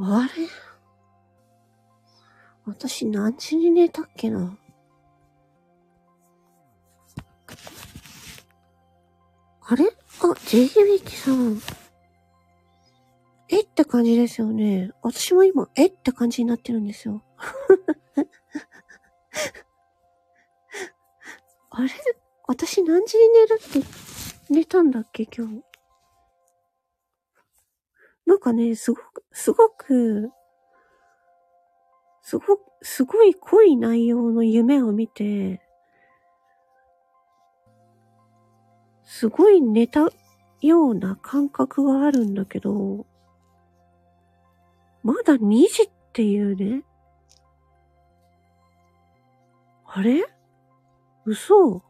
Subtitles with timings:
[0.00, 0.48] あれ？
[2.66, 4.56] 私何時に寝たっけな？
[9.62, 9.84] あれ？
[9.86, 9.90] あ、
[10.46, 11.60] ジェヒビキさん。
[13.48, 14.92] えって感じですよね。
[15.02, 17.22] 私も今、えって感じになってるんですよ。
[21.70, 21.90] あれ？
[22.46, 23.82] 私何時に寝るって
[24.50, 25.67] 寝たんだっけ今日？
[28.28, 30.30] なんかね、すごく、すごく、
[32.20, 35.62] すご、すごい濃い内容の夢を見て、
[39.02, 40.10] すごい寝た
[40.60, 43.06] ような感覚があるんだけど、
[45.02, 46.84] まだ2時っていうね。
[49.86, 50.22] あれ？
[51.24, 51.82] 嘘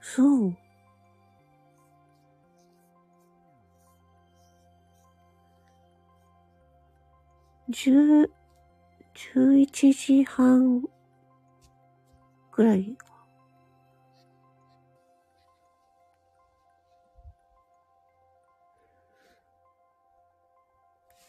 [0.00, 0.67] そう。
[7.70, 8.30] 十、
[9.12, 10.80] 十一時半
[12.50, 12.96] ぐらい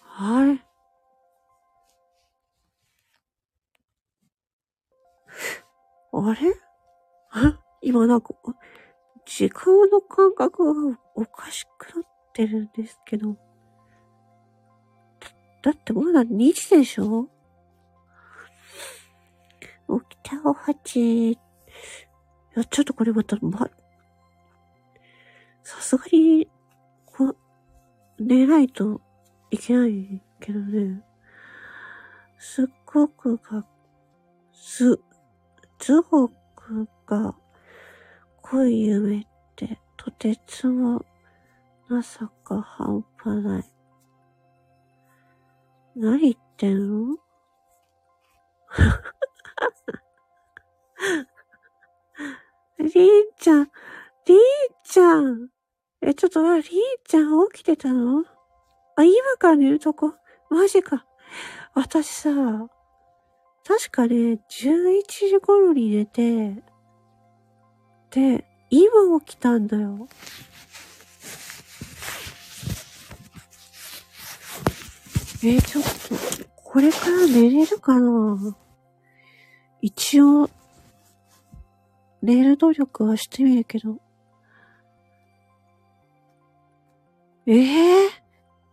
[0.01, 0.61] はい。
[6.13, 6.55] あれ？
[7.81, 8.33] 今なんか、
[9.25, 13.48] 時間の感覚がおかしくなってるんですけど。
[15.61, 17.27] だってまだ2時でしょ？
[20.09, 21.31] 起きたおはち。
[21.31, 21.37] い
[22.55, 23.69] や、ちょっとこれまた、ま、
[25.63, 26.47] さすがに、
[27.05, 27.35] こ、
[28.19, 29.01] 寝ないと
[29.51, 31.03] いけないけどね。
[32.37, 33.65] すっごくが、
[34.53, 34.99] す、
[35.79, 37.35] すごくが、
[38.41, 39.25] 濃い夢っ
[39.55, 41.03] てとてつも
[41.89, 43.78] なさか半端ない。
[45.99, 47.17] 何言ってんの？
[52.79, 52.91] りー
[53.37, 53.69] ちゃん、
[54.25, 54.37] りー
[54.85, 55.49] ちゃん。
[56.01, 56.63] え、ちょっと、りー
[57.03, 58.23] ちゃん起きてたの？
[58.95, 60.13] あ、今から寝るとこ？
[60.49, 61.05] マジか。
[61.73, 62.29] 私さ、
[63.67, 64.39] 確かね、11
[65.05, 66.63] 時頃に寝て、
[68.11, 70.07] で、今起きたんだよ。
[75.41, 78.57] えー、ちょっと、これから寝れるかな？
[79.81, 80.49] 一応、
[82.21, 83.97] 寝る努力はしてみるけど。
[87.45, 88.09] ええー、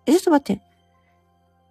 [0.06, 0.62] え、ちょっと待って。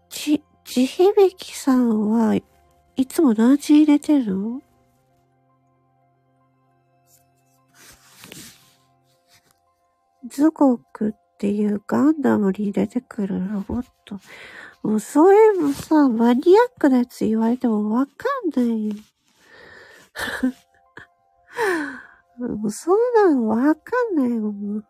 [0.09, 4.61] ち、地響さんはいつも何時入れてるの？
[10.27, 14.19] ズゴクっていうガンダムに出てくるロボット。
[14.83, 18.11] もうそういうのさ、マニアックなやつ言われてもわか
[18.61, 18.95] んないよ。
[22.39, 24.85] もうそんなのわかんないもん。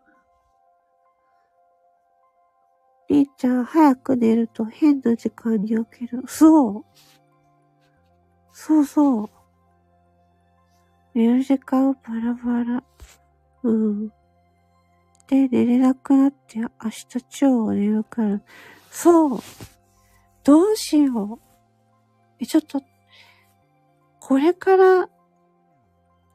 [3.08, 6.22] りーちゃん早く寝ると変な時間に起きる。
[6.26, 6.84] そう。
[8.52, 9.30] そうそう。
[11.14, 12.84] 寝る時間バラバラ。
[13.64, 14.12] うん。
[15.28, 18.42] で、寝れなくなって明日超眠くなる。
[18.90, 19.40] そう。
[20.44, 21.40] どうしよう。
[22.38, 22.82] え、ちょっと、
[24.20, 25.08] これから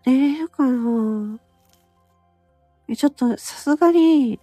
[0.06, 1.40] 寝れるかな
[2.88, 4.40] え、ちょっとさすがに、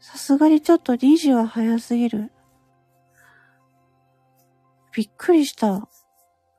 [0.00, 2.30] さすがにちょっと2時は早すぎる。
[4.94, 5.88] びっくりした。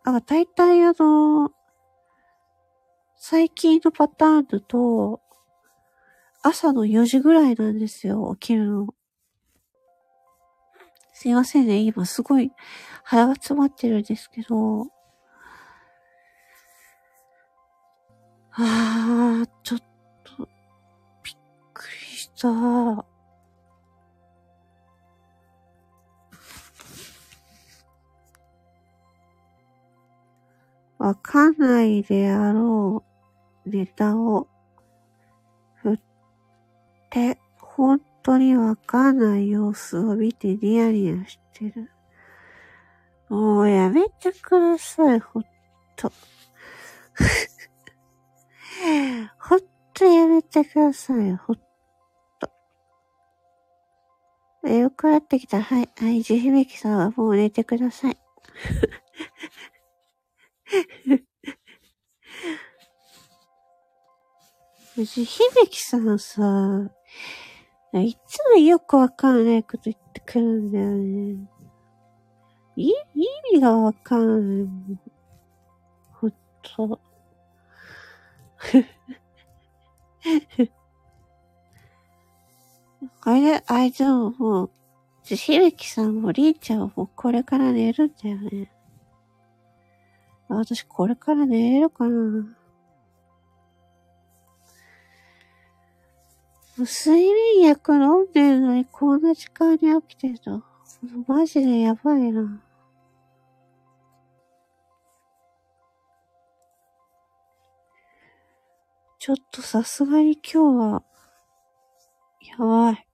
[0.04, 1.52] あ、大体あの、
[3.16, 5.22] 最近のパターンだと、
[6.48, 8.88] 朝の4時ぐらいなんですよ、起きるの。
[11.12, 12.52] すいませんね、今すごい
[13.04, 14.86] 腹が詰まってるんですけど、
[18.52, 19.80] あー、ちょっ
[20.24, 20.48] と、
[21.24, 21.36] びっ
[21.74, 22.48] くりした。
[31.00, 33.04] わかんないであろ
[33.66, 34.48] うネタを、
[37.58, 41.92] 本当にわかんない様子を見てニヤニヤしてる。
[43.30, 45.46] もうやめてください、ほん
[45.96, 46.12] と。
[49.40, 49.60] ほん
[49.94, 51.56] とやめてください、ほん
[54.62, 54.68] と。
[54.68, 55.62] よくなってきた。
[55.62, 58.18] はい、はい、地響さんはもう寝てください。
[64.98, 66.92] 地響さんさ、
[68.02, 71.50] いつもよくわかんないこと言ってくるんだよね。
[72.76, 72.94] い、意
[73.54, 75.00] 味がわかんない。
[76.12, 77.00] ほんと。
[83.22, 84.72] あれ、あいつももう、
[85.24, 88.72] ひるきさんもりーちゃんもこれから寝るんだよね。
[90.48, 92.46] 私これから寝れるかな
[96.84, 100.62] 睡眠薬飲んでるのにこんな時間に起きてると、
[101.26, 102.62] マジでやばいな。
[109.20, 111.04] ちょっとさすがに今日は、
[112.42, 113.08] やばい。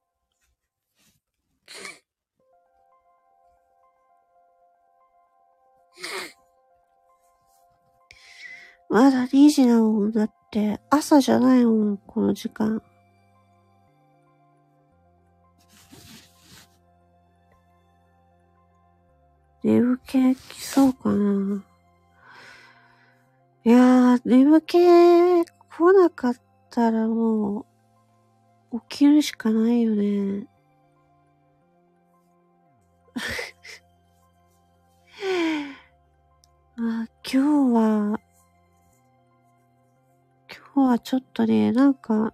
[8.89, 12.81] まだ2時なもんだって、朝じゃないもん、この時間。
[20.11, 21.63] 気来そうかな。
[23.63, 25.45] いやー、眠気来
[25.93, 26.35] なかっ
[26.69, 27.65] たらも
[28.73, 30.47] う、起きるしかないよね。
[36.75, 37.37] あ、今日
[37.73, 38.19] は、
[40.49, 42.33] 今日はちょっとね、なんか、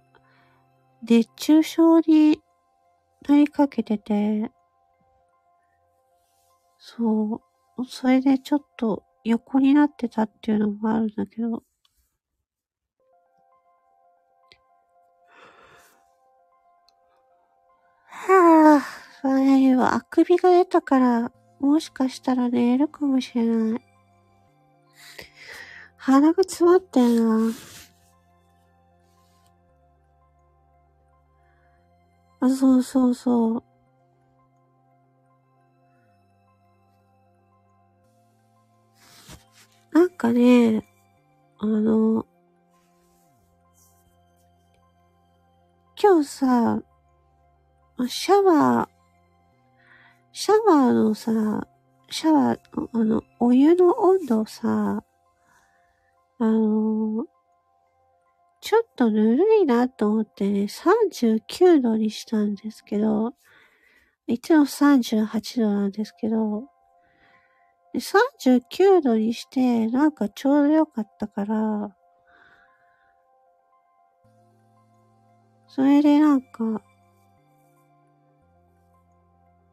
[1.02, 2.42] 熱中症に
[3.28, 4.50] なりかけてて、
[6.78, 7.47] そう。
[7.84, 11.62] それでちょっと横になってたっていうのもあるんだけど。
[18.06, 23.82] はぁ、あれはあくびが出たから、もしかしたら寝るかもしれない。
[25.96, 27.54] 鼻が詰まってんな。
[32.40, 33.67] あ、そうそうそう。
[40.18, 40.84] かね、
[41.58, 42.26] あの、
[46.00, 46.82] 今日さ、
[48.08, 48.88] シャワー、
[50.32, 51.68] シャワーのさ、
[52.10, 55.04] シャワー、あの、お湯の温度をさ、
[56.40, 57.24] あの、
[58.60, 63.34] ちょっとぬるいなと思ってね、39度にしたんですけど、
[64.26, 66.64] いつも38度なんですけど、
[68.00, 71.94] 39度にして、なんかちょうどよかったから、
[75.66, 76.82] それでなんか、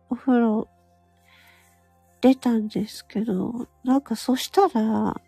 [0.09, 0.67] お風呂
[2.21, 5.21] 出たんですけど、なんかそしたら、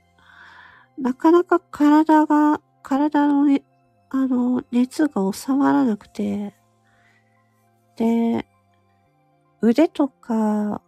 [0.98, 3.64] なかなか体が、体のね、
[4.10, 6.56] あの、熱が収まらなくて、
[7.96, 8.48] で、
[9.62, 10.82] 腕とか、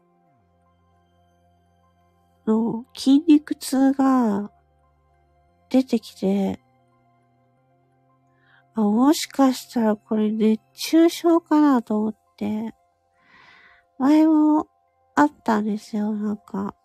[2.50, 4.51] の筋肉痛が
[5.69, 6.59] 出てきて、
[8.73, 12.73] あ、もしかしたらこれ熱中症かなと思って、
[14.00, 14.68] 前も
[15.16, 16.76] あったんですよ、なんか。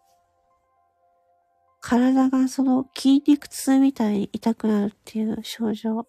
[1.81, 6.07] 体がその筋肉痛みたいに痛くなるっていう症状。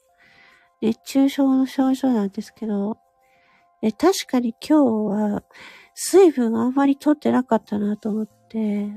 [0.82, 2.98] 熱中症の症状なんですけど、
[3.82, 5.44] で確かに今日は
[5.94, 8.90] 水分あんまり取ってなかったなと思って、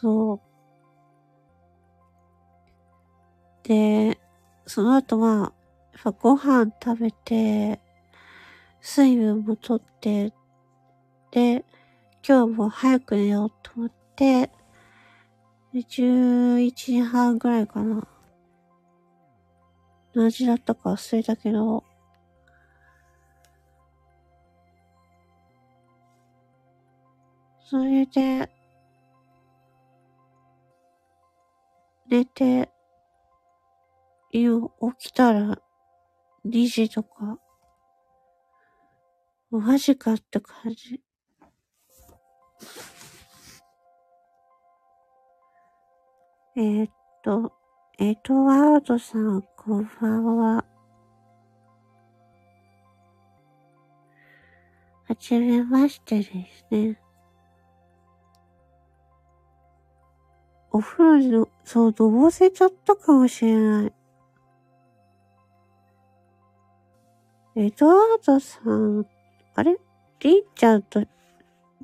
[0.00, 0.40] そう。
[3.66, 4.18] で、
[4.66, 5.52] その後まあ、
[5.92, 7.80] やっぱご飯食べて、
[8.80, 10.32] 水分も取って、
[11.30, 11.64] で、
[12.26, 14.50] 今日も早く寝ようと思って、
[15.72, 18.06] で、11時半ぐらいかな。
[20.14, 21.84] 何時だったか忘れたけど、
[27.68, 28.55] それで、
[32.08, 32.70] 寝て、
[34.30, 35.58] 今起きたら
[36.44, 37.38] 2時とか、
[39.50, 41.00] マジかって感じ。
[46.56, 46.92] えー、っ
[47.24, 47.52] と、
[47.98, 50.64] エドワードさん、こんばんは。
[55.08, 57.05] はじめましてですね。
[60.76, 63.92] お風呂の、そう、のぼせちゃったかもしれない。
[67.54, 69.06] エドワードさん、
[69.54, 69.78] あれ？
[70.20, 71.02] りんちゃんと、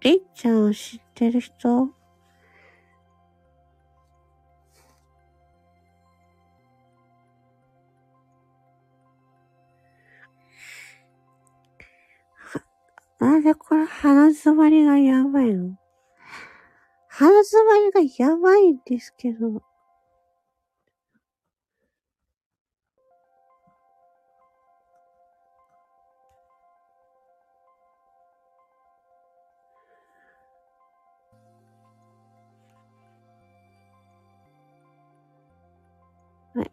[0.02, 1.88] りんちゃんを知ってる人？
[13.18, 15.78] なんでこれ鼻詰まりがやばいの？
[17.14, 19.62] 鼻詰まりがやばいんですけど。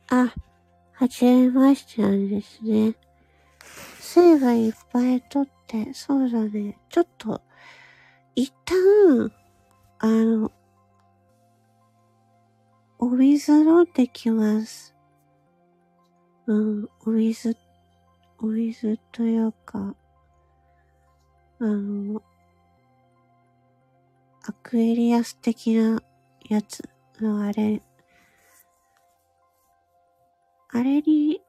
[0.08, 0.34] あ、
[0.94, 2.96] はじめましてなんですね。
[4.00, 6.78] 水分いっぱい取って、そうだね。
[6.88, 7.42] ちょっと、
[8.36, 9.34] 一旦、
[10.02, 10.50] あの、
[13.00, 14.96] お水飲んできます。
[16.48, 17.58] うん、お水、
[18.40, 19.94] お水というか、
[21.60, 22.22] あの、
[24.46, 26.02] アクエリアス的な
[26.48, 26.82] やつ
[27.20, 27.82] のあれ、
[30.70, 31.42] あれに、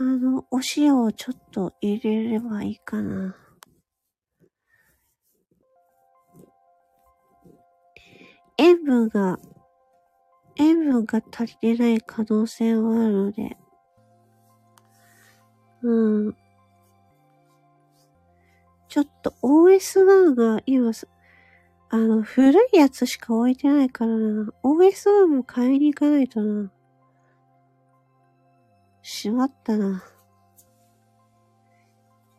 [0.00, 3.36] あの、お塩をちょっと入れればいいかな。
[8.58, 9.38] 塩分が、
[10.56, 13.56] 塩分が足りてない可能性はあるので、
[15.82, 16.36] うん。
[18.88, 20.90] ちょっと OS1 が今、
[21.90, 24.52] あの、古いやつしか置いてないからな。
[24.62, 26.70] OS1 も買いに行かないとな。
[29.02, 30.02] しまったな。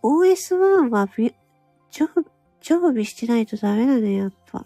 [0.04, 1.34] OS1 はび、
[1.90, 2.08] 常
[2.62, 4.66] 備してないとダメだね、やっぱ。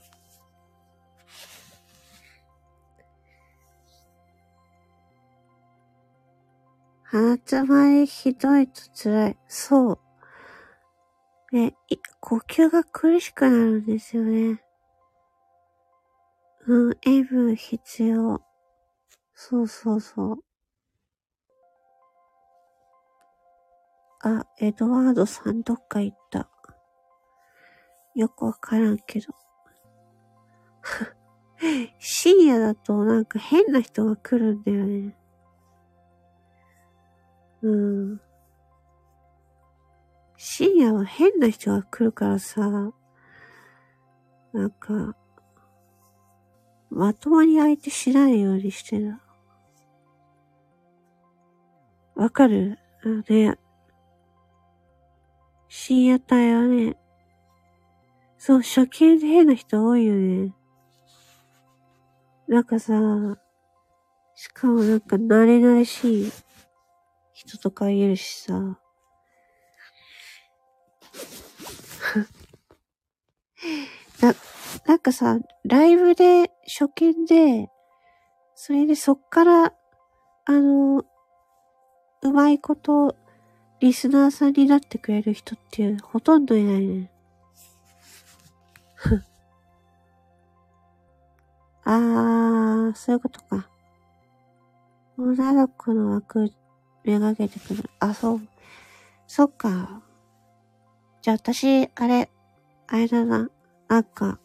[7.14, 9.38] 鼻つまりひどいと辛い。
[9.48, 10.00] そう。
[11.56, 11.76] ね、
[12.20, 14.64] 呼吸が苦しくなるんですよね。
[16.66, 18.42] うん、塩分必要。
[19.36, 20.38] そうそうそう。
[24.24, 26.50] あ、エドワードさんどっか行った。
[28.16, 29.36] よくわからんけど。
[32.00, 35.16] 深夜だとなんか変な人が来るんだよね。
[37.64, 38.22] うん。
[40.38, 42.92] 深夜は変な人が来るからさ、
[44.52, 45.16] なんか、
[46.90, 49.16] まともに相手しないようにしてる。
[52.16, 52.78] わかる？
[53.30, 53.58] ね、
[55.68, 56.98] 深夜帯はね、
[58.38, 60.54] そう、初見で変な人多いよね。
[62.48, 62.94] なんかさ、
[64.36, 66.32] しかもなんか慣れないしい
[67.46, 68.54] 人とかいるしさ。
[74.22, 74.36] な、
[74.86, 77.70] なんかさ、ライブで初見で、
[78.56, 79.74] それでそっから、
[80.46, 81.04] あの、
[82.22, 83.16] うまいこと
[83.80, 87.12] リスナーさんになってくれる人ってほとんどいないね。
[91.84, 93.68] あー、そういうことか。
[95.18, 96.50] 女の子の枠
[97.04, 97.90] めがけてくる。
[98.00, 98.42] あ、そう。
[99.28, 100.02] そっか。
[101.22, 102.30] じゃあ私、あれ、
[102.88, 103.50] あれだな。
[103.88, 104.40] なんか、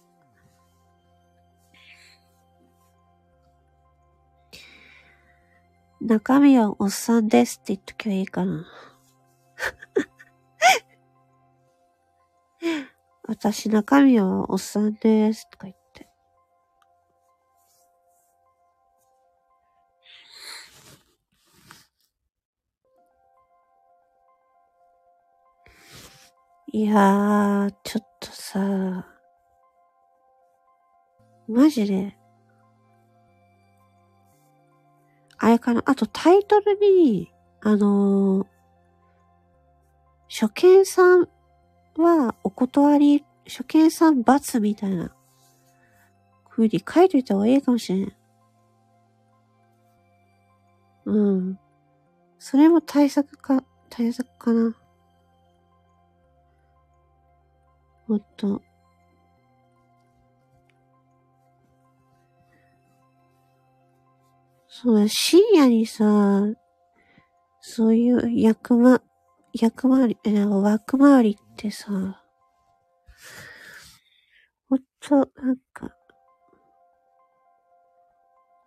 [6.00, 8.64] 中身はおっさんですって言っときゃいいかな。
[13.26, 15.50] 私中身はおっさんです。
[15.50, 15.77] とか言って。
[26.70, 29.06] いやー、ちょっとさ、
[31.48, 32.14] マジで、
[35.38, 37.32] あれかな、あとタイトルに、
[37.62, 38.58] あのー
[40.30, 41.28] 初見さん
[41.96, 45.10] はお断り、初見さん罰みたいな
[46.50, 48.12] 風に書いといた方がいいかもしれん。
[51.06, 51.58] うん。
[52.38, 54.76] それも対策か、対策かな。
[58.08, 58.62] もっと。
[64.66, 66.04] そう、深夜にさ、
[67.60, 69.02] そういう役場、
[69.52, 72.22] 役回り、え、枠回りってさ、
[74.68, 75.94] ほんと、なんか、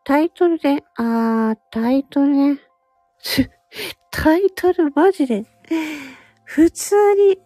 [0.04, 2.60] タイトルで、あー、タイトルね。
[4.12, 5.46] タイトルマジで、
[6.44, 7.38] 普通に、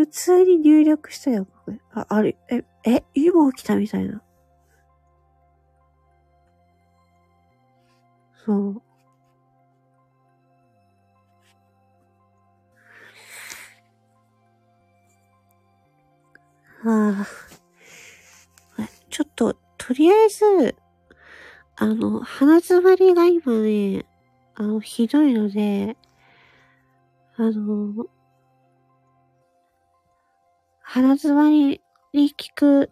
[0.00, 1.46] 普通に入力したよ、
[1.92, 4.22] あ、あれ、え、え、今起きたみたいな。
[8.46, 8.82] そう。
[16.82, 17.26] は
[18.78, 18.82] あ。
[19.10, 20.76] ちょっと、とりあえず、
[21.76, 24.06] あの、鼻詰まりが今ね、
[24.54, 25.98] あの、ひどいので、
[27.36, 28.06] あの、
[30.92, 31.80] 鼻詰まり
[32.12, 32.90] に効く、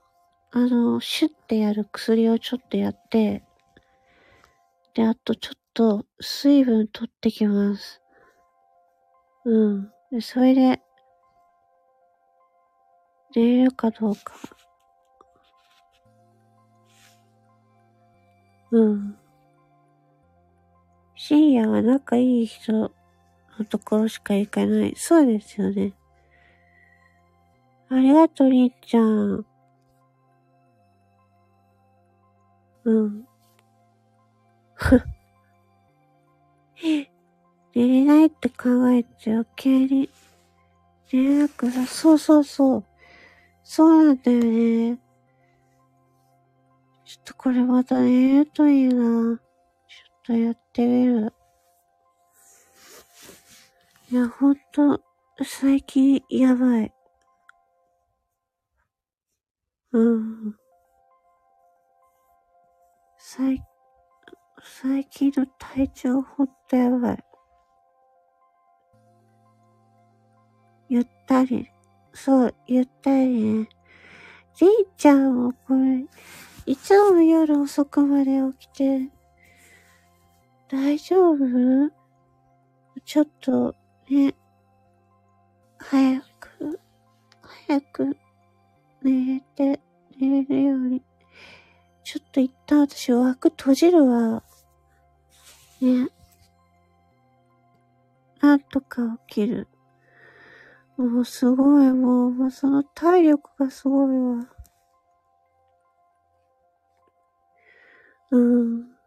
[0.52, 3.42] あの、シュッてやる薬をちょっとやって、
[4.94, 8.00] で、あとちょっと水分取ってきます。
[9.44, 9.92] うん。
[10.12, 10.80] で、それで、
[13.34, 14.32] 寝れるかどうか。
[18.70, 19.16] うん。
[21.16, 22.90] 深夜は仲いい人の
[23.68, 24.94] ところしか行かない。
[24.96, 25.94] そうですよね。
[27.90, 29.47] ありがとう、りっちゃん。
[32.85, 33.26] うん。
[37.75, 40.11] 寝れないって考えて余計に
[41.12, 42.85] 寝れなくさ、そうそうそう。
[43.62, 44.99] そうなんだよね。
[47.04, 48.95] ちょっとこれまた寝るといいな。
[48.95, 49.40] ちょっ
[50.26, 51.33] とやってみる。
[54.11, 55.00] いや、ほんと、
[55.42, 56.92] 最近やばい。
[59.92, 60.57] うん。
[63.16, 63.62] 最、
[64.62, 67.25] 最近の体調ほんとやばい。
[70.90, 71.71] ゆったり。
[72.12, 73.68] そう、ゆったりね。
[74.61, 76.04] りんちゃんもこれ、
[76.66, 79.11] いつも夜遅くまで起きて、
[80.68, 81.38] 大丈夫？
[83.05, 83.74] ちょっと、
[84.11, 84.35] ね、
[85.79, 86.81] 早く、
[87.66, 88.16] 早く、
[89.02, 89.80] 寝て、
[90.18, 91.02] 寝れるように。
[92.04, 94.42] ちょっと一旦私枠閉じるわ。
[95.80, 96.08] ね。
[98.40, 99.68] なんとか起きる。
[100.96, 104.48] もうすごい、もう、もうその体力がすごいわ。
[108.30, 108.98] うん。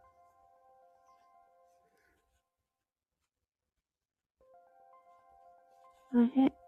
[6.14, 6.61] あれ？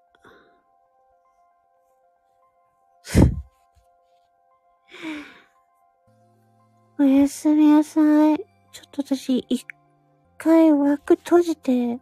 [7.04, 8.00] おやすみなさ
[8.34, 8.38] い。
[8.72, 9.66] ちょっと私、一
[10.38, 12.00] 回枠閉じて、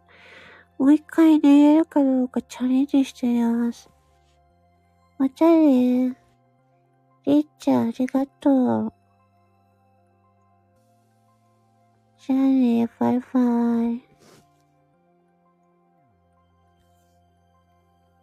[0.78, 3.90] もう一回寝れるかどうかチャレンジしてみます。
[5.18, 6.16] またね。
[7.26, 8.92] りっちゃん、ありがとう。
[12.24, 14.11] じゃあね、バイバイ。